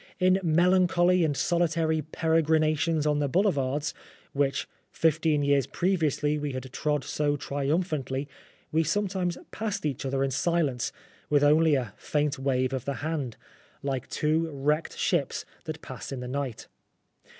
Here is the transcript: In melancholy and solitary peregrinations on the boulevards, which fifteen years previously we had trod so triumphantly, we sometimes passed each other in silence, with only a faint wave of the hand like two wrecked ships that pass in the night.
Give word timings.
In 0.19 0.39
melancholy 0.41 1.23
and 1.23 1.37
solitary 1.37 2.01
peregrinations 2.01 3.05
on 3.05 3.19
the 3.19 3.29
boulevards, 3.29 3.93
which 4.33 4.67
fifteen 4.89 5.43
years 5.43 5.67
previously 5.67 6.39
we 6.39 6.53
had 6.53 6.73
trod 6.73 7.03
so 7.03 7.37
triumphantly, 7.37 8.27
we 8.71 8.81
sometimes 8.83 9.37
passed 9.51 9.85
each 9.85 10.03
other 10.03 10.23
in 10.23 10.31
silence, 10.31 10.91
with 11.29 11.43
only 11.43 11.75
a 11.75 11.93
faint 11.97 12.39
wave 12.39 12.73
of 12.73 12.85
the 12.85 12.95
hand 13.05 13.37
like 13.83 14.07
two 14.09 14.49
wrecked 14.49 14.97
ships 14.97 15.45
that 15.65 15.83
pass 15.83 16.11
in 16.11 16.19
the 16.19 16.27
night. 16.27 16.67